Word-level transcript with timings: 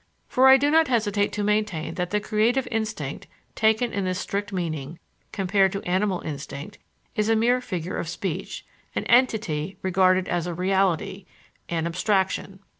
For 0.27 0.47
I 0.47 0.57
do 0.57 0.71
not 0.71 0.87
hesitate 0.87 1.31
to 1.33 1.43
maintain 1.43 1.93
that 1.93 2.09
the 2.09 2.19
creative 2.19 2.67
instinct, 2.71 3.27
taken 3.53 3.93
in 3.93 4.03
this 4.03 4.17
strict 4.17 4.51
meaning, 4.51 4.97
compared 5.31 5.71
to 5.73 5.83
animal 5.83 6.21
instinct, 6.21 6.79
is 7.15 7.29
a 7.29 7.35
mere 7.35 7.61
figure 7.61 7.97
of 7.97 8.09
speech, 8.09 8.65
an 8.95 9.03
"entity" 9.03 9.77
regarded 9.83 10.27
as 10.27 10.47
a 10.47 10.55
reality, 10.55 11.27
an 11.69 11.85
abstraction. 11.85 12.61